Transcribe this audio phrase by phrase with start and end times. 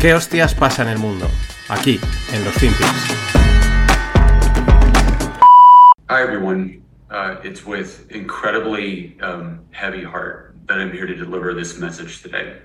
[0.00, 1.26] ¿Qué hostias pasa en el mundo?
[1.68, 2.00] Aquí,
[2.32, 2.88] en los FinPix.
[6.08, 6.82] Hi, everyone.
[7.10, 12.62] Uh, it's with incredibly um, heavy heart that I'm here to deliver this message today.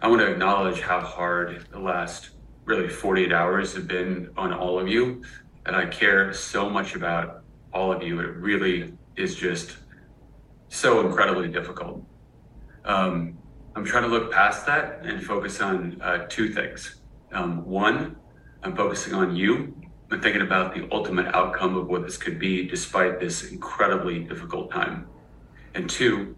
[0.00, 2.30] I want to acknowledge how hard the last
[2.64, 5.22] really 48 hours have been on all of you.
[5.66, 7.42] And I care so much about
[7.74, 8.18] all of you.
[8.18, 9.76] It really is just
[10.70, 12.02] so incredibly difficult.
[12.86, 13.36] Um,
[13.76, 16.96] I'm trying to look past that and focus on uh, two things.
[17.32, 18.16] Um, one,
[18.64, 19.74] I'm focusing on you
[20.10, 24.72] and thinking about the ultimate outcome of what this could be despite this incredibly difficult
[24.72, 25.06] time.
[25.74, 26.36] And two,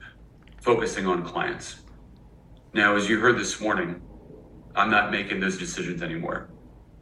[0.60, 1.76] focusing on clients.
[2.74, 4.02] Now, as you heard this morning,
[4.76, 6.50] I'm not making those decisions anymore,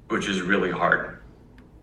[0.09, 1.25] which is really hard.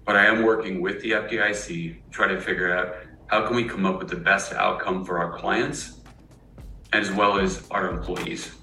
[0.06, 2.96] But I am working with the FDIC, trying to figure out
[3.28, 5.98] how can we come up with the best outcome for our clients
[6.92, 8.54] as well as our employees.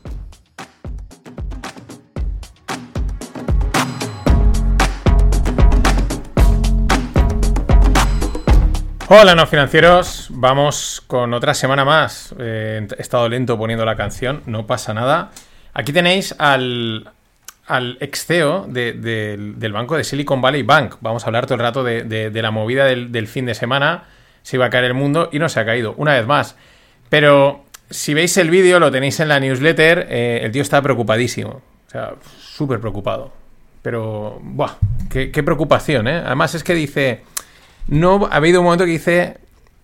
[9.09, 10.29] Hola, no financieros.
[10.31, 12.35] Vamos con otra semana más.
[12.39, 15.31] Eh, he estado lento poniendo la canción, no pasa nada.
[15.75, 17.13] Aquí tenéis al,
[17.67, 20.97] al ex CEO del banco de Silicon Valley Bank.
[21.01, 24.05] Vamos a hablar todo el rato de, la movida del, fin de semana.
[24.43, 26.57] Se iba a caer el mundo y no se ha caído, una vez más.
[27.09, 31.63] Pero si veis el vídeo, lo tenéis en la newsletter, eh, el tío está preocupadísimo.
[31.87, 33.33] O sea, súper preocupado.
[33.83, 34.77] Pero, ¡buah!
[35.11, 36.23] Qué, preocupación, ¿eh?
[36.25, 37.23] Además es que dice...
[37.87, 39.37] No, ha habido un momento que dice,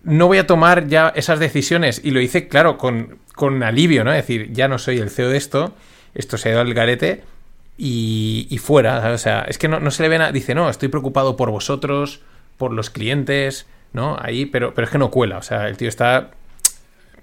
[0.03, 2.01] no voy a tomar ya esas decisiones.
[2.03, 4.11] Y lo dice, claro, con, con alivio, ¿no?
[4.11, 5.75] Es decir, ya no soy el CEO de esto,
[6.15, 7.23] esto se ha ido al garete
[7.77, 9.11] y, fuera.
[9.11, 10.31] O sea, es que no, se le ve nada.
[10.31, 12.21] Dice, no, estoy preocupado por vosotros,
[12.57, 14.17] por los clientes, ¿no?
[14.19, 15.37] Ahí, pero, pero es que no cuela.
[15.37, 16.31] O sea, el tío está.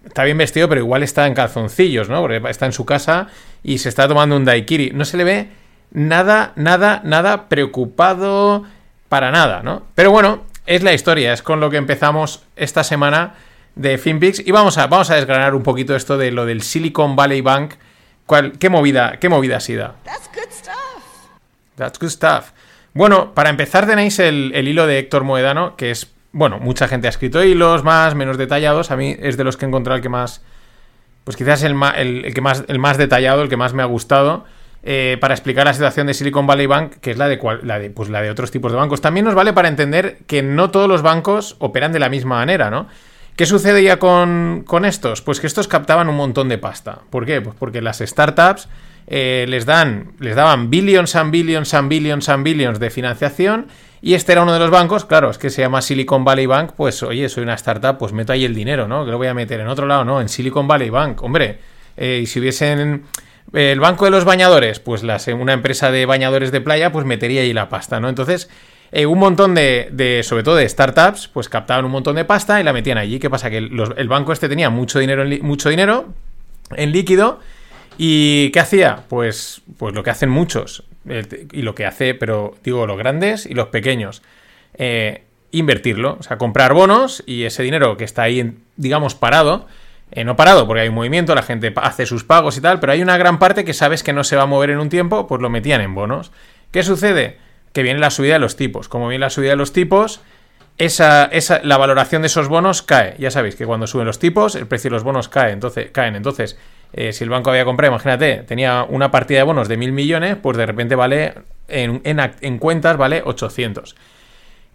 [0.08, 2.20] Está bien vestido, pero igual está en calzoncillos, ¿no?
[2.20, 3.28] Porque está en su casa
[3.62, 4.90] y se está tomando un daiquiri.
[4.90, 5.48] No se le ve
[5.92, 8.64] nada, nada, nada preocupado
[9.08, 9.84] para nada, ¿no?
[9.94, 13.34] Pero bueno, es la historia, es con lo que empezamos esta semana
[13.74, 17.14] de FinPix y vamos a, vamos a desgranar un poquito esto de lo del Silicon
[17.14, 17.74] Valley Bank
[18.58, 19.94] ¿Qué movida, qué movida ha sido?
[20.04, 21.02] That's good stuff.
[21.76, 22.50] That's good stuff.
[22.92, 27.10] Bueno, para empezar tenéis el, hilo de Héctor Moedano, que es, bueno, mucha gente ha
[27.10, 28.90] escrito hilos más, menos detallados.
[28.90, 30.42] A mí es de los que he encontrado el que más,
[31.24, 31.74] pues quizás el,
[32.34, 34.44] que más, el más detallado, el que más me ha gustado.
[34.84, 37.90] Eh, para explicar la situación de Silicon Valley Bank, que es la de, la, de,
[37.90, 39.00] pues la de otros tipos de bancos.
[39.00, 42.70] También nos vale para entender que no todos los bancos operan de la misma manera,
[42.70, 42.86] ¿no?
[43.34, 45.22] ¿Qué sucedía con, con estos?
[45.22, 47.00] Pues que estos captaban un montón de pasta.
[47.10, 47.40] ¿Por qué?
[47.40, 48.68] Pues porque las startups
[49.06, 53.68] eh, les, dan, les daban billions and billions and billions and billions de financiación
[54.00, 56.72] y este era uno de los bancos, claro, es que se llama Silicon Valley Bank,
[56.76, 59.04] pues oye, soy una startup, pues meto ahí el dinero, ¿no?
[59.04, 61.58] Que lo voy a meter en otro lado, no, en Silicon Valley Bank, hombre.
[61.96, 63.04] Eh, y si hubiesen
[63.52, 67.04] eh, el banco de los bañadores, pues las, una empresa de bañadores de playa, pues
[67.04, 68.08] metería ahí la pasta, ¿no?
[68.08, 68.48] Entonces,
[68.92, 72.64] eh, un montón de, sobre todo de startups, pues captaban un montón de pasta y
[72.64, 73.18] la metían allí.
[73.18, 73.50] ¿Qué pasa?
[73.50, 76.06] Que el banco este tenía mucho dinero, en, mucho dinero
[76.76, 77.40] en líquido.
[77.98, 79.04] ¿Y qué hacía?
[79.08, 80.84] Pues, pues lo que hacen muchos.
[81.52, 84.22] Y lo que hace, pero digo, los grandes y los pequeños.
[84.74, 86.16] Eh, invertirlo.
[86.20, 89.66] O sea, comprar bonos y ese dinero que está ahí, digamos, parado.
[90.10, 92.92] Eh, no parado porque hay un movimiento, la gente hace sus pagos y tal, pero
[92.92, 95.26] hay una gran parte que sabes que no se va a mover en un tiempo,
[95.26, 96.32] pues lo metían en bonos.
[96.70, 97.36] ¿Qué sucede?
[97.72, 98.88] que viene la subida de los tipos.
[98.88, 100.20] Como viene la subida de los tipos,
[100.78, 103.14] esa, esa, la valoración de esos bonos cae.
[103.18, 106.16] Ya sabéis que cuando suben los tipos, el precio de los bonos cae, entonces, caen.
[106.16, 106.58] Entonces,
[106.92, 110.36] eh, si el banco había comprado, imagínate, tenía una partida de bonos de mil millones,
[110.42, 111.34] pues de repente vale,
[111.68, 113.94] en, en, cuentas, vale 800.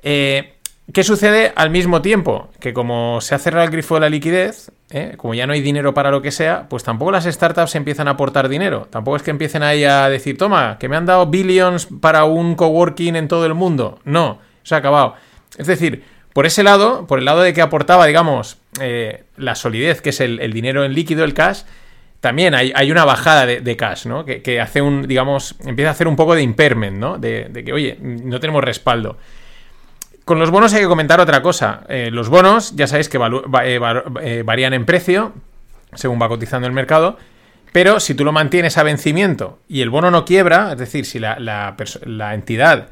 [0.03, 0.53] Eh,
[0.91, 2.50] ¿Qué sucede al mismo tiempo?
[2.59, 5.13] Que como se ha cerrado el grifo de la liquidez, ¿eh?
[5.16, 8.12] como ya no hay dinero para lo que sea, pues tampoco las startups empiezan a
[8.12, 8.88] aportar dinero.
[8.90, 12.56] Tampoco es que empiecen ahí a decir, toma, que me han dado billions para un
[12.56, 14.00] coworking en todo el mundo.
[14.03, 15.16] No, se ha acabado.
[15.57, 16.03] Es decir,
[16.34, 18.57] por ese lado, por el lado de que aportaba, digamos,
[19.38, 21.61] la solidez, que es el, dinero en líquido, el cash,
[22.23, 24.23] también hay, una bajada de, cash, ¿no?
[24.23, 27.17] Que, hace un, digamos, empieza a hacer un poco de impairment, ¿no?
[27.17, 29.17] De, de que, oye, no tenemos respaldo.
[30.23, 31.81] Con los bonos hay que comentar otra cosa.
[31.90, 33.79] Eh, los bonos, ya sabéis que eh,
[34.22, 35.34] eh, varían en precio
[35.96, 37.17] según va cotizando el mercado.
[37.73, 41.20] Pero si tú lo mantienes a vencimiento y el bono no quiebra, es decir, si
[41.20, 41.75] la,
[42.34, 42.87] entidad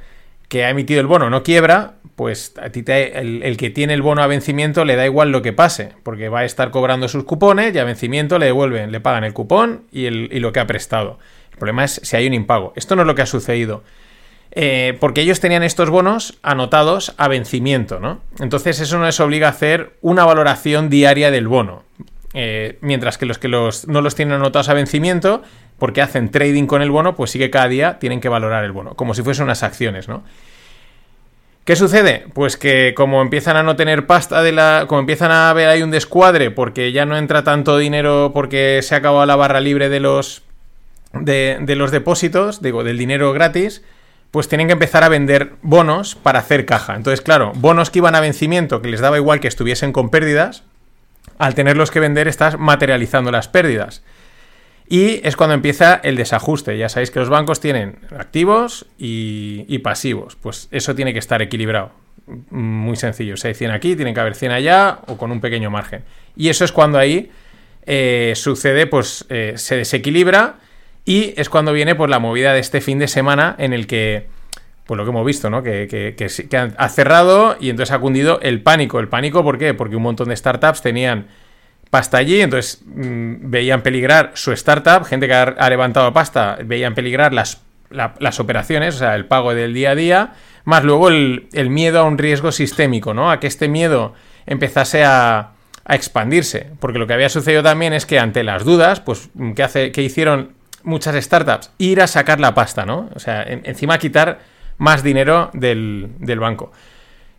[0.50, 4.22] que ha emitido el bono no quiebra, pues a ti el, que tiene el bono
[4.22, 7.74] a vencimiento le da igual lo que pase, porque va a estar cobrando sus cupones
[7.74, 11.20] y a vencimiento le devuelven, le pagan el cupón y, lo que ha prestado.
[11.52, 12.74] El problema es si hay un impago.
[12.76, 13.84] Esto no es lo que ha sucedido.
[14.54, 18.20] Eh, porque ellos tenían estos bonos anotados a vencimiento, ¿no?
[18.40, 21.84] Entonces eso no les obliga a hacer una valoración diaria del bono.
[22.34, 25.42] Eh, mientras que los que no los tienen anotados a vencimiento
[25.78, 28.72] porque hacen trading con el bono, pues sí que cada día tienen que valorar el
[28.72, 30.24] bono, como si fuesen unas acciones, ¿no?
[31.66, 32.26] ¿Qué sucede?
[32.34, 34.86] Pues que como empiezan a no tener pasta de la.
[34.88, 38.96] como empiezan a ver ahí un descuadre porque ya no entra tanto dinero porque se
[38.96, 40.44] ha acabado la barra libre de los.
[41.14, 43.84] de, de los depósitos, digo, del dinero gratis,
[44.32, 46.96] pues tienen que empezar a vender bonos para hacer caja.
[46.96, 50.64] Entonces, claro, bonos que iban a vencimiento, que les daba igual que estuviesen con pérdidas,
[51.38, 54.04] al tenerlos que vender estás materializando las pérdidas.
[54.88, 56.78] Y es cuando empieza el desajuste.
[56.78, 60.36] Ya sabéis que los bancos tienen activos y, pasivos.
[60.36, 61.92] Pues eso tiene que estar equilibrado.
[62.50, 63.38] Muy sencillo.
[63.38, 66.04] Si hay 100 aquí, tiene que haber 100 allá o con un pequeño margen.
[66.36, 67.32] Y eso es cuando ahí
[67.86, 70.56] eh, sucede, pues eh, se desequilibra
[71.06, 74.28] y es cuando viene pues, la movida de este fin de semana en el que,
[74.86, 75.64] pues lo que hemos visto, ¿no?
[75.64, 79.00] Que, que ha cerrado y entonces ha cundido el pánico.
[79.00, 79.74] ¿El pánico por qué?
[79.74, 81.28] Porque un montón de startups tenían
[81.92, 87.34] pasta allí, entonces mm, veían peligrar su startup, gente que ha, levantado pasta, veían peligrar
[87.34, 87.62] las,
[87.92, 90.34] las, operaciones, o sea, el pago del día a día,
[90.64, 93.30] más luego el, miedo a un riesgo sistémico, ¿no?
[93.30, 94.16] A que este miedo
[94.46, 95.52] empezase a,
[95.84, 99.52] a, expandirse, porque lo que había sucedido también es que ante las dudas, pues, mm,
[99.52, 100.54] ¿qué, hace, qué hicieron
[100.84, 101.72] muchas startups?
[101.78, 103.10] Ir a sacar la pasta, ¿no?
[103.14, 104.40] O sea, encima quitar
[104.78, 106.72] más dinero del, del banco.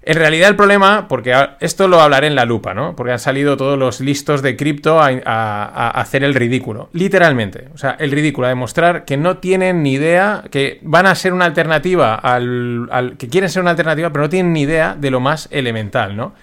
[0.05, 2.97] En realidad el problema, porque esto lo hablaré en la lupa, ¿no?
[2.97, 6.89] Porque han salido todos los listos de cripto a, hacer el ridículo.
[6.93, 7.69] Literalmente.
[7.73, 11.33] O sea, el ridículo, a demostrar que no tienen ni idea, que van a ser
[11.33, 15.21] una alternativa al, que quieren ser una alternativa, pero no tienen ni idea de lo
[15.21, 16.35] más elemental, ¿no?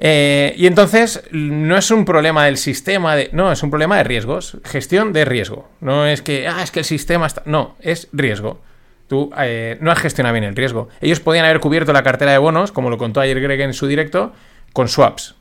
[0.00, 4.04] Eh, y entonces no es un problema del sistema, de, no, es un problema de
[4.04, 5.68] riesgos, gestión de riesgo.
[5.80, 7.42] No es que, ah, es que el sistema está...
[7.44, 8.60] No, es riesgo.
[9.08, 10.88] Tú eh, no has gestionado bien el riesgo.
[11.00, 13.86] Ellos podían haber cubierto la cartera de bonos, como lo contó ayer Greg en su
[13.86, 14.32] directo,
[14.74, 15.34] con swaps.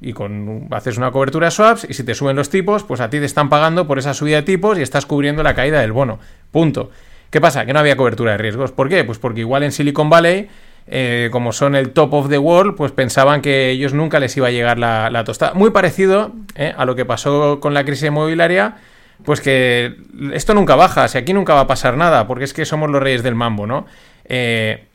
[0.00, 3.20] Y con haces una cobertura swaps y si te suben los tipos, pues a ti
[3.20, 6.18] te están pagando por esa subida de tipos y estás cubriendo la caída del bono.
[6.50, 6.90] Punto.
[7.30, 7.64] ¿Qué pasa?
[7.64, 8.72] Que no había cobertura de riesgos.
[8.72, 9.04] ¿Por qué?
[9.04, 10.48] Pues porque igual en Silicon Valley,
[10.88, 14.48] eh, como son el top of the world, pues pensaban que ellos nunca les iba
[14.48, 15.54] a llegar la, tostada.
[15.54, 18.76] Muy parecido eh, a lo que pasó con la crisis inmobiliaria
[19.24, 19.96] pues que
[20.32, 23.02] esto nunca baja, si aquí nunca va a pasar nada, porque es que somos los
[23.02, 23.86] reyes del mambo, ¿no?
[24.24, 24.86] Eh,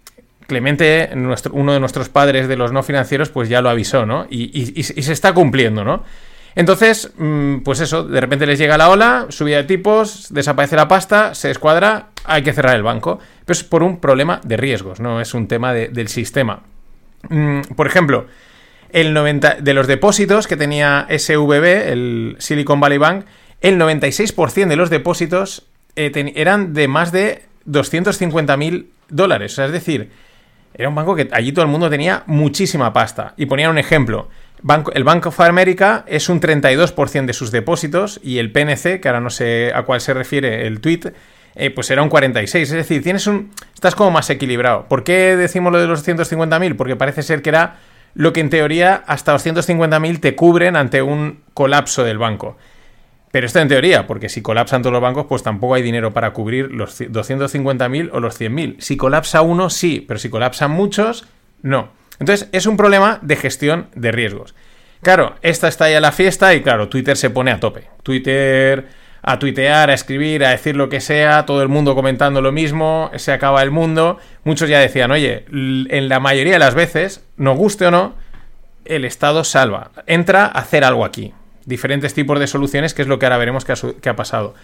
[0.50, 1.12] Clemente,
[1.52, 4.26] uno de nuestros padres de los no financieros, pues ya lo avisó, ¿no?
[4.32, 6.04] Y, se está cumpliendo, ¿no?
[6.56, 10.88] Entonces, mm, pues eso, de repente les llega la ola, subida de tipos, desaparece la
[10.88, 13.20] pasta, se escuadra, hay que cerrar el banco.
[13.46, 16.64] Pero es por un problema de riesgos, no es un tema del sistema.
[17.30, 18.26] Mm, por ejemplo,
[18.92, 23.26] el 90 de los depósitos que tenía SVB, el Silicon Valley Bank,
[23.62, 25.66] el 96% de los depósitos
[25.96, 29.58] eh, eran de más de 250.000 dólares.
[29.60, 30.12] Es decir,
[30.74, 33.34] era un banco que allí todo el mundo tenía muchísima pasta.
[33.38, 34.30] Y ponían un ejemplo.
[34.94, 39.20] el Bank of America es un 32% de sus depósitos y el PNC, que ahora
[39.20, 41.14] no sé a cuál se refiere el tweet,
[41.56, 42.70] eh, pues era un 46.
[42.70, 44.88] Es decir, tienes un, estás como más equilibrado.
[44.88, 46.76] ¿Por qué decimos lo de los 250.000?
[46.78, 47.78] Porque parece ser que era
[48.14, 52.58] lo que en teoría hasta 250.000 te cubren ante un colapso del banco.
[53.32, 56.32] Pero esto en teoría, porque si colapsan todos los bancos, pues tampoco hay dinero para
[56.34, 58.78] cubrir los 250.000 o los 100.000.
[58.80, 61.28] Si colapsa uno, sí, pero si colapsan muchos,
[61.62, 61.90] no.
[62.20, 64.56] Entonces, es un problema de gestión de riesgos.
[65.02, 67.88] Claro, esta está ya la fiesta y claro, Twitter se pone a tope.
[68.04, 68.88] Twitter
[69.22, 73.12] a tuitear, a escribir, a decir lo que sea, todo el mundo comentando lo mismo,
[73.16, 74.18] se acaba el mundo.
[74.44, 78.16] Muchos ya decían, oye, en la mayoría de las veces, nos guste o no,
[78.86, 81.34] el Estado salva, entra a hacer algo aquí
[81.70, 84.56] diferentes tipos de soluciones, que es lo que ahora veremos que ha, pasado.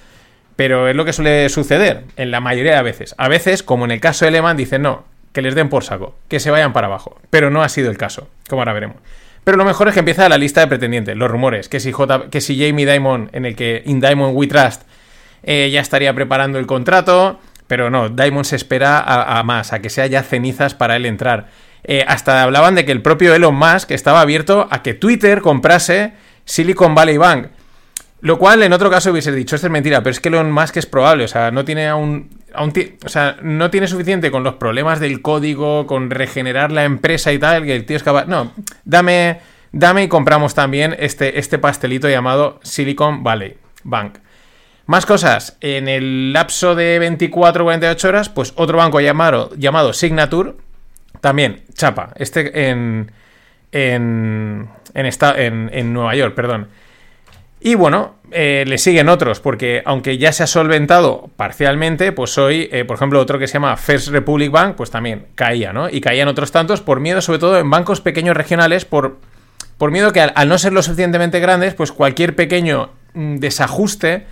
[0.58, 3.16] Pero es lo que suele suceder en la mayoría de veces.
[3.18, 6.16] A veces, como en el caso de Lehman, dicen no, que les den por saco,
[6.28, 7.18] que se vayan para abajo.
[7.30, 8.98] Pero no ha sido el caso, como ahora veremos.
[9.46, 12.30] Pero lo mejor es que empieza la lista de pretendientes, los rumores, que si, J,
[12.32, 14.82] que si Jamie Dimon, en el que In Diamond We Trust,
[15.44, 19.92] eh, ya estaría preparando el contrato, pero no, Diamond se espera a, más, a que
[19.92, 21.48] sea ya cenizas para él entrar.
[21.84, 26.14] Eh, hasta hablaban de que el propio Elon Musk estaba abierto a que Twitter comprase
[26.46, 27.48] Silicon Valley Bank.
[28.22, 30.78] Lo cual en otro caso hubiese dicho, esto es mentira, pero es que Elon Musk
[30.78, 35.00] es probable, o sea, no tiene aún, o sea, no tiene suficiente con los problemas
[35.00, 38.52] del código, con regenerar la empresa y tal, que el tío es capaz, no,
[38.84, 44.18] dame, dame y compramos también este, este pastelito llamado Silicon Valley Bank.
[44.88, 50.54] Más cosas, en el lapso de 24-48 horas, pues otro banco llamado, llamado Signature,
[51.22, 53.12] también, chapa, este en,
[53.76, 56.70] en, en, en, Nueva York, perdón.
[57.60, 62.70] Y bueno, eh, le siguen otros, porque aunque ya se ha solventado parcialmente, pues hoy,
[62.72, 65.90] eh, por ejemplo, otro que se llama First Republic Bank, pues también caía, ¿no?
[65.90, 69.18] Y caían otros tantos por miedo, sobre todo en bancos pequeños regionales, por,
[69.78, 74.26] por miedo que al, no ser lo suficientemente grandes, pues cualquier pequeño mm, desajuste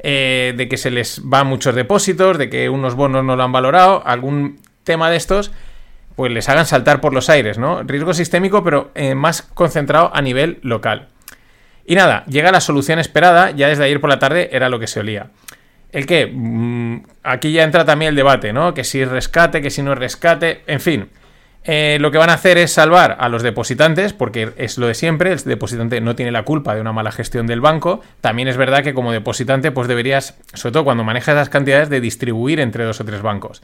[0.00, 3.52] eh, de que se les van muchos depósitos, de que unos bonos no lo han
[3.52, 5.52] valorado, algún tema de estos,
[6.18, 7.84] pues les hagan saltar por los aires, ¿no?
[7.84, 11.06] Riesgo sistémico, pero eh, más concentrado a nivel local.
[11.86, 14.88] Y nada, llega la solución esperada, ya desde ayer por la tarde era lo que
[14.88, 15.28] se olía.
[15.92, 18.74] El que, mm, aquí ya entra también el debate, ¿no?
[18.74, 21.08] Que si rescate, que si no rescate, en fin.
[21.62, 24.94] Eh, lo que van a hacer es salvar a los depositantes, porque es lo de
[24.94, 28.00] siempre, el depositante no tiene la culpa de una mala gestión del banco.
[28.20, 32.00] También es verdad que como depositante, pues deberías, sobre todo cuando manejas esas cantidades, de
[32.00, 33.62] distribuir entre dos o tres bancos.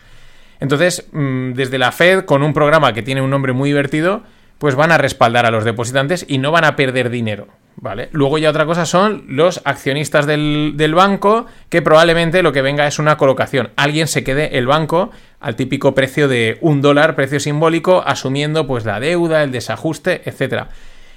[0.60, 4.22] Entonces, mm, desde la Fed, con un programa que tiene un nombre muy divertido,
[4.58, 7.48] pues van a respaldar a los depositantes y no van a perder dinero.
[7.76, 8.08] ¿Vale?
[8.12, 12.98] Luego ya otra cosa son los accionistas del, banco, que probablemente lo que venga es
[12.98, 13.70] una colocación.
[13.76, 18.84] Alguien se quede el banco al típico precio de un dólar, precio simbólico, asumiendo pues
[18.84, 20.66] la deuda, el desajuste, etc.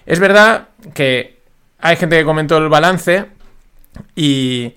[0.06, 1.38] Es verdad que
[1.80, 3.28] hay gente que comentó el balance
[4.16, 4.74] y,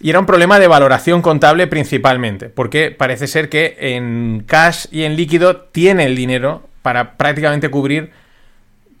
[0.00, 5.02] y era un problema de valoración contable principalmente, porque parece ser que en cash y
[5.02, 8.10] en líquido tiene el dinero para prácticamente cubrir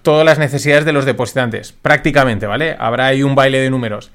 [0.02, 1.72] todas las necesidades de los depositantes.
[1.72, 2.76] Prácticamente, ¿vale?
[2.78, 4.10] Habrá ahí un baile de números.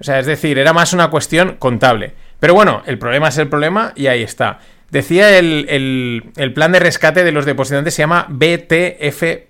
[0.00, 2.14] O sea, es decir, era más una cuestión contable.
[2.38, 4.60] Pero bueno, el problema es el problema y ahí está.
[4.90, 9.49] Decía el, plan de rescate de los depositantes se llama BTFP,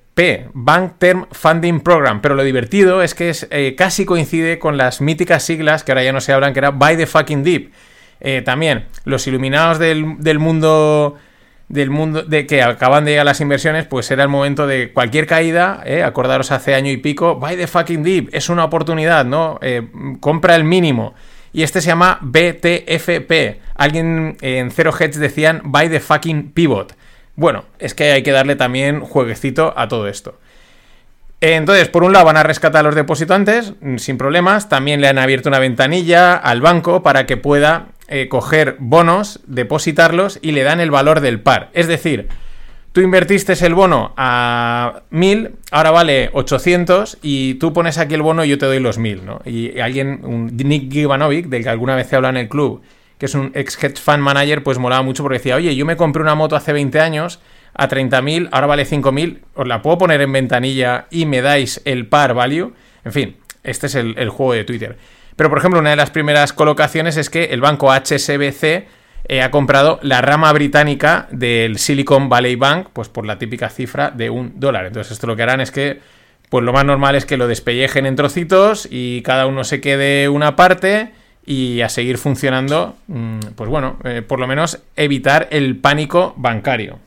[0.52, 5.00] Bank Term Funding Program, pero lo divertido es que es, eh, casi coincide con las
[5.00, 7.72] míticas siglas que ahora ya no se hablan, que era Buy the Fucking Deep.
[8.20, 11.16] Eh, también, los iluminados del, del mundo
[11.68, 15.28] del mundo de que acaban de llegar las inversiones, pues era el momento de cualquier
[15.28, 16.02] caída, ¿eh?
[16.02, 19.60] acordaros hace año y pico, buy the fucking deep, es una oportunidad, ¿no?
[20.18, 21.14] Compra el mínimo.
[21.52, 23.60] Y este se llama BTFP.
[23.76, 26.96] Alguien en Zero Heads decían buy the fucking pivot.
[27.36, 30.38] Bueno, es que hay que darle también jueguecito a todo esto.
[31.40, 35.08] Entonces, por un lado van a rescatar a los depositantes mm, sin problemas, también le
[35.08, 40.64] han abierto una ventanilla al banco para que pueda eh, coger bonos, depositarlos y le
[40.64, 41.70] dan el valor del par.
[41.72, 42.28] Es decir,
[42.92, 48.44] tú invertiste el bono a 1000, ahora vale 800 y tú pones aquí el bono
[48.44, 49.40] y yo te doy los 1000, ¿no?
[49.46, 52.82] Y alguien, un Nick Givanovic, del que alguna vez se habla en el club,
[53.20, 55.96] que es un ex hedge fund manager, pues molaba mucho porque decía, oye, yo me
[55.96, 57.38] compré una moto hace 20 años
[57.74, 62.08] a 30.000, ahora vale 5.000, os la puedo poner en ventanilla y me dais el
[62.08, 62.72] par value.
[63.04, 64.96] En fin, este es el juego de Twitter.
[65.36, 68.64] Pero, por ejemplo, una de las primeras colocaciones es que el banco HSBC
[69.28, 74.10] eh, ha comprado la rama británica del Silicon Valley Bank, pues por la típica cifra
[74.10, 74.86] de un dólar.
[74.86, 76.00] Entonces, esto lo que harán es que,
[76.48, 80.28] pues lo más normal es que lo despellejen en trocitos y cada uno se quede
[80.28, 81.12] una parte
[81.50, 87.00] y a seguir funcionando, mm, pues bueno, eh, por lo menos evitar el pánico bancario.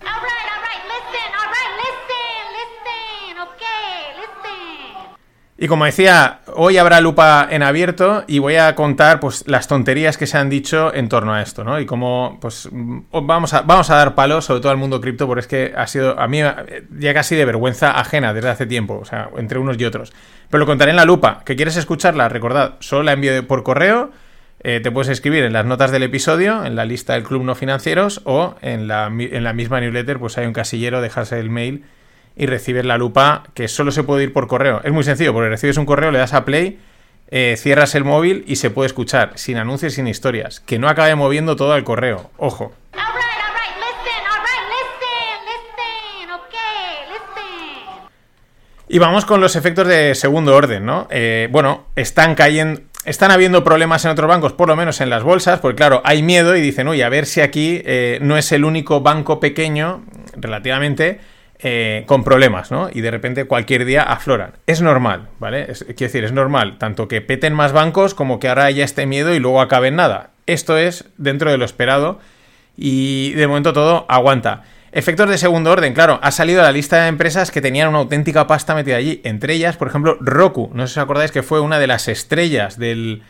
[5.57, 10.17] Y como decía, hoy habrá lupa en abierto y voy a contar pues las tonterías
[10.17, 11.79] que se han dicho en torno a esto, ¿no?
[11.79, 15.39] Y cómo pues vamos a, vamos a dar palos sobre todo al mundo cripto porque
[15.39, 16.41] es que ha sido a mí
[16.99, 20.11] ya casi de vergüenza ajena desde hace tiempo, o sea, entre unos y otros.
[20.49, 21.43] Pero lo contaré en la lupa.
[21.45, 22.27] ¿Que quieres escucharla?
[22.27, 24.11] Recordad, solo la envío por correo.
[24.65, 27.53] Eh, te puedes escribir en las notas del episodio, en la lista del Club No
[27.53, 31.83] Financieros o en la, en la misma newsletter, pues hay un casillero, dejas el mail
[32.37, 34.79] y recibes la lupa que solo se puede ir por correo.
[34.85, 36.79] Es muy sencillo, porque recibes un correo, le das a play,
[37.29, 40.61] eh, cierras el móvil y se puede escuchar, sin anuncios, sin historias.
[40.61, 42.31] Que no acabe moviendo todo el correo.
[42.37, 42.73] Ojo.
[48.87, 51.07] Y vamos con los efectos de segundo orden, ¿no?
[51.09, 55.23] Eh, bueno, están cayendo, están habiendo problemas en otros bancos, por lo menos en las
[55.23, 58.51] bolsas, porque claro, hay miedo y dicen, uy, a ver si aquí eh, no es
[58.51, 60.03] el único banco pequeño,
[60.35, 61.19] relativamente,
[61.59, 62.89] eh, con problemas, ¿no?
[62.91, 64.53] Y de repente cualquier día afloran.
[64.67, 65.67] Es normal, ¿vale?
[65.67, 69.33] quiero decir, es normal, tanto que peten más bancos como que ahora haya este miedo
[69.33, 70.31] y luego acabe en nada.
[70.45, 72.19] Esto es dentro de lo esperado
[72.75, 74.63] y de momento todo aguanta.
[74.95, 78.45] Efectos de segundo orden, claro, ha salido la lista de empresas que tenían una auténtica
[78.45, 79.21] pasta metida allí.
[79.23, 80.69] Entre ellas, por ejemplo, Roku.
[80.75, 83.23] No sé si os acordáis que fue una de las estrellas del,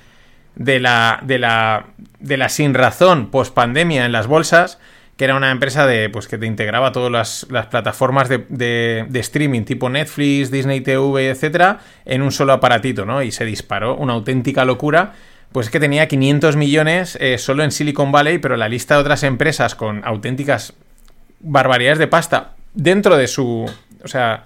[0.55, 1.85] de, la, de, la,
[2.19, 4.77] de la sin razón post pandemia en las bolsas
[5.15, 9.89] que era una empresa de, pues, que te integraba todas las, plataformas de, streaming tipo
[9.89, 13.21] Netflix, Disney TV, etcétera, en un solo aparatito, ¿no?
[13.21, 15.13] Y se disparó una auténtica locura.
[15.51, 19.21] Pues que tenía 500 millones eh, solo en Silicon Valley, pero la lista de otras
[19.21, 20.73] empresas con auténticas
[21.43, 23.69] barbaridades de pasta dentro de su.
[24.03, 24.45] O sea,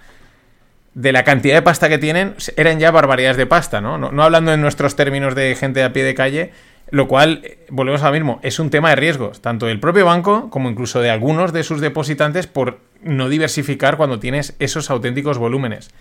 [0.93, 3.97] de la cantidad de pasta que tienen, eran ya barbaridades de pasta, ¿no?
[3.97, 6.51] No, no hablando en nuestros términos de gente a pie de calle,
[6.89, 10.05] lo cual, eh, volvemos a lo mismo, es un tema de riesgos, tanto del propio
[10.05, 15.37] banco como incluso de algunos de sus depositantes por no diversificar cuando tienes esos auténticos
[15.37, 15.91] volúmenes.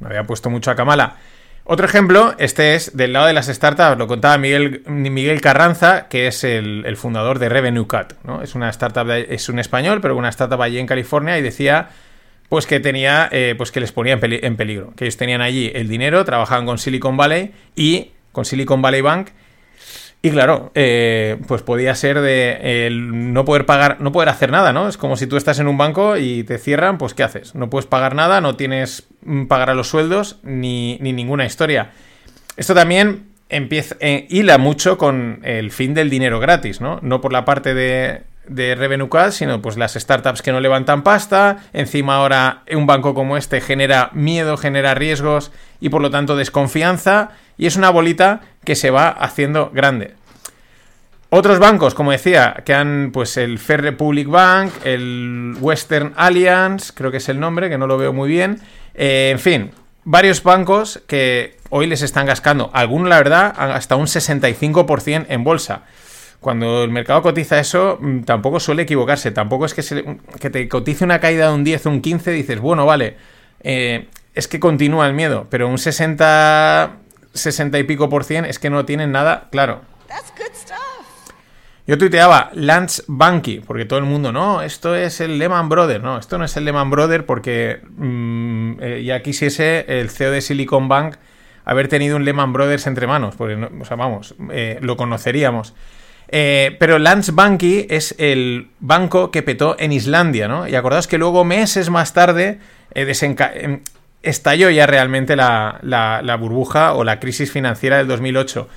[0.00, 1.16] Me había puesto mucho a Kamala.
[1.66, 6.26] Otro ejemplo, este es del lado de las startups, lo contaba Miguel, Miguel Carranza, que
[6.26, 8.42] es el, fundador de Revenue Cut, ¿no?
[8.42, 11.88] Es una startup, es un español, pero una startup allí en California y decía
[12.50, 15.88] pues que tenía, eh, pues que les ponía en, peligro, que ellos tenían allí el
[15.88, 19.30] dinero, trabajaban con Silicon Valley y con Silicon Valley Bank
[20.24, 24.88] y claro, eh, pues podía ser de no poder pagar, no poder hacer nada, ¿no?
[24.88, 27.54] Es como si tú estás en un banco y te cierran, pues ¿qué haces?
[27.54, 31.90] No puedes pagar nada, no tienes mm, pagar a los sueldos ni, ninguna historia.
[32.56, 37.00] Esto también empieza, eh, hila mucho con el fin del dinero gratis, ¿no?
[37.02, 41.58] No por la parte de, de Revenue sino pues las startups que no levantan pasta.
[41.72, 47.30] Encima ahora un banco como este genera miedo, genera riesgos y por lo tanto desconfianza.
[47.56, 50.14] Y es una bolita que se va haciendo grande.
[51.36, 57.10] Otros bancos, como decía, que han, pues el Fair Republic Bank, el Western Alliance, creo
[57.10, 58.60] que es el nombre, que no lo veo muy bien.
[58.94, 59.70] Eh, en fin,
[60.04, 65.82] varios bancos que hoy les están gascando, algunos la verdad, hasta un 65% en bolsa.
[66.44, 69.30] Cuando el mercado cotiza eso, mm, tampoco suele equivocarse.
[69.30, 72.60] Tampoco es que, que te cotice una caída de un 10 o un 15, dices,
[72.60, 73.16] bueno, vale,
[73.60, 76.96] eh, es que continúa el miedo, pero un 60,
[77.32, 79.80] 60 y pico por cien es que no tienen nada claro.
[81.86, 86.04] Yo tuiteaba Lance Banky, porque todo el mundo, no, esto es el Lehman Brothers.
[86.04, 90.42] No, esto no es el Lehman Brothers porque mm, eh, ya quisiese el CEO de
[90.42, 91.16] Silicon Bank
[91.64, 95.72] haber tenido un Lehman Brothers entre manos, porque, o sea, vamos, eh, lo conoceríamos.
[96.36, 100.66] Eh, pero Lance Banky es el banco que petó en Islandia, ¿no?
[100.66, 102.58] Y acordaos que luego, meses más tarde,
[102.92, 103.80] em,
[104.20, 108.68] estalló ya realmente la, burbuja o la crisis financiera del 2008.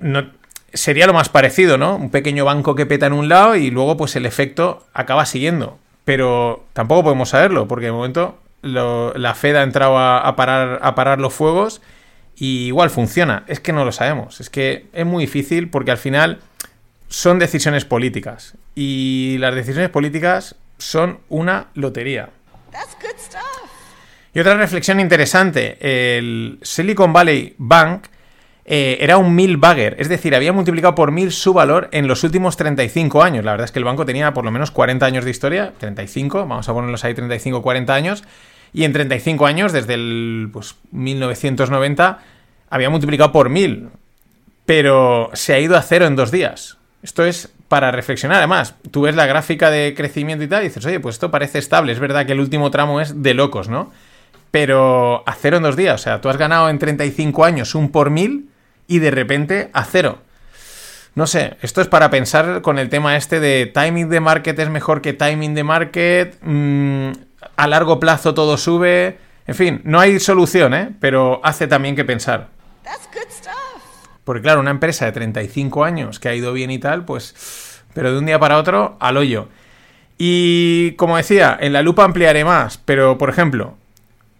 [0.00, 0.26] no,
[0.74, 1.96] sería lo más parecido, ¿no?
[1.96, 5.78] Un pequeño banco que peta en un lado y luego pues el efecto acaba siguiendo.
[6.04, 11.80] Pero tampoco podemos saberlo, porque de momento la Fed ha entrado a parar los fuegos
[12.36, 13.44] y igual funciona.
[13.46, 14.40] Es que no lo sabemos.
[14.40, 16.40] Es que es muy difícil porque al final
[17.08, 18.54] son decisiones políticas.
[18.74, 22.30] Y las decisiones políticas son una lotería.
[24.34, 25.76] Y otra reflexión interesante,
[26.16, 28.06] el Silicon Valley Bank
[28.64, 32.22] eh, era un mil bagger, es decir, había multiplicado por mil su valor en los
[32.24, 33.44] últimos 35 años.
[33.44, 36.46] La verdad es que el banco tenía por lo menos 40 años de historia, 35,
[36.46, 38.24] vamos a ponerlos ahí 35, 40 años,
[38.72, 42.18] y en 35 años, desde el pues, 1990,
[42.70, 43.88] había multiplicado por mil,
[44.64, 46.78] pero se ha ido a cero en dos días.
[47.02, 48.38] Esto es para reflexionar.
[48.38, 51.58] Además, tú ves la gráfica de crecimiento y tal, y dices, oye, pues esto parece
[51.58, 51.92] estable.
[51.92, 53.92] Es verdad que el último tramo es de locos, ¿no?
[54.50, 56.00] Pero a cero en dos días.
[56.00, 58.50] O sea, tú has ganado en 35 años un por mil
[58.86, 60.18] y de repente a cero.
[61.14, 64.70] No sé, esto es para pensar con el tema este de timing de market es
[64.70, 67.10] mejor que timing de market, mm,
[67.56, 70.90] a largo plazo todo sube, en fin, no hay solución, ¿eh?
[71.00, 72.48] Pero hace también que pensar.
[74.24, 78.12] Porque claro, una empresa de 35 años que ha ido bien y tal, pues, pero
[78.12, 79.48] de un día para otro, al hoyo.
[80.16, 83.76] Y como decía, en la lupa ampliaré más, pero por ejemplo,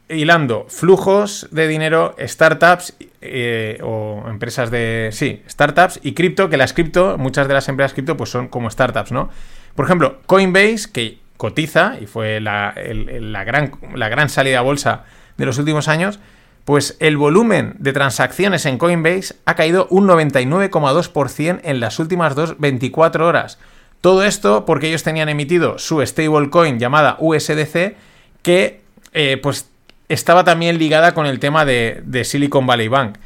[0.08, 5.08] hilando flujos de dinero, startups eh, o empresas de...
[5.12, 8.70] Sí, startups y cripto, que las cripto, muchas de las empresas cripto pues son como
[8.70, 9.30] startups, ¿no?
[9.74, 15.02] Por ejemplo, Coinbase, que cotiza y fue la, la, gran, la gran salida a bolsa
[15.36, 16.20] de los últimos años,
[16.64, 22.60] pues el volumen de transacciones en Coinbase ha caído un 99,2% en las últimas dos,
[22.60, 23.58] 24 horas.
[24.00, 27.96] Todo esto porque ellos tenían emitido su stablecoin llamada USDC
[28.42, 28.80] que
[29.12, 29.68] eh, pues
[30.08, 33.18] estaba también ligada con el tema de, Silicon Valley Bank.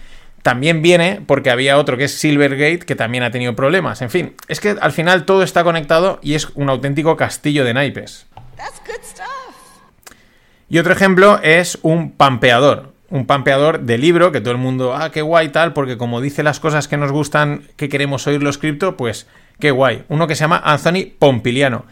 [0.46, 4.00] También viene porque había otro que es Silvergate que también ha tenido problemas.
[4.00, 7.74] En fin, es que al final todo está conectado y es un auténtico castillo de
[7.74, 8.28] naipes.
[10.68, 12.92] Y otro ejemplo es un pampeador.
[13.10, 16.44] Un pampeador de libro que todo el mundo, ah, qué guay tal, porque como dice
[16.44, 19.26] las cosas que nos gustan, que queremos oír los cripto, pues
[19.58, 20.04] qué guay.
[20.08, 21.86] Uno que se llama Anthony Pompiliano.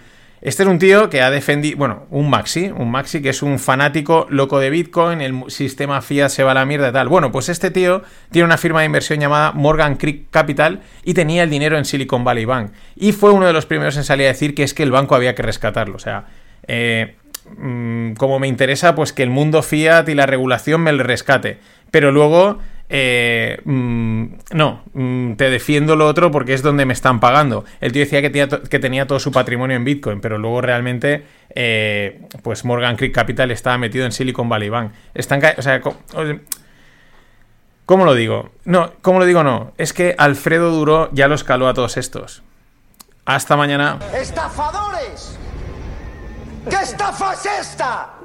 [0.44, 3.58] Este es un tío que ha defendido, bueno, un Maxi, un Maxi que es un
[3.58, 7.08] fanático loco de Bitcoin, el sistema fiat se va a la mierda y tal.
[7.08, 11.44] Bueno, pues este tío tiene una firma de inversión llamada Morgan Creek Capital y tenía
[11.44, 12.72] el dinero en Silicon Valley Bank.
[12.94, 15.14] Y fue uno de los primeros en salir a decir que es que el banco
[15.14, 15.96] había que rescatarlo.
[15.96, 16.26] O sea,
[16.68, 17.16] eh,
[17.56, 21.56] mm, como me interesa, pues que el mundo fiat y la regulación me lo rescate.
[21.90, 27.20] Pero luego eh, mm, no, mm, te defiendo lo otro porque es donde me están
[27.20, 27.64] pagando.
[27.80, 31.24] El tío decía que tenía, que tenía todo su patrimonio en Bitcoin, pero luego realmente,
[31.54, 34.92] eh, pues Morgan Creek Capital estaba metido en Silicon Valley Bank.
[35.14, 35.80] Están, o sea,
[37.86, 38.50] ¿cómo lo digo?
[38.64, 39.42] No, ¿cómo lo digo?
[39.42, 42.42] No, es que Alfredo Duro ya lo escaló a todos estos.
[43.24, 43.98] Hasta mañana.
[44.14, 45.38] ¡Estafadores!
[46.68, 48.23] ¿Qué estafa es esta?